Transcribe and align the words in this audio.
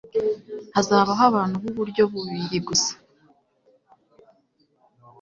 Hazabaho 0.75 1.23
abantu 1.31 1.55
b'uburyo 1.63 2.03
bubiri 2.11 2.57
gusa. 2.67 2.93